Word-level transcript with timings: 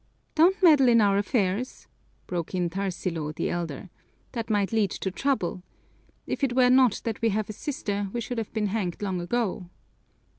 "Don't 0.33 0.63
meddle 0.63 0.87
in 0.89 0.99
our 0.99 1.19
affairs!" 1.19 1.85
broke 2.25 2.55
in 2.55 2.71
Tarsilo, 2.71 3.31
the 3.33 3.51
elder. 3.51 3.91
"That 4.31 4.49
might 4.49 4.71
lead 4.71 4.89
to 4.89 5.11
trouble. 5.11 5.61
If 6.25 6.43
it 6.43 6.55
were 6.55 6.71
not 6.71 7.01
that 7.03 7.21
we 7.21 7.29
have 7.29 7.51
a 7.51 7.53
sister, 7.53 8.09
we 8.11 8.19
should 8.19 8.39
have 8.39 8.51
been 8.51 8.65
hanged 8.73 8.99
long 9.03 9.21
ago." 9.21 9.69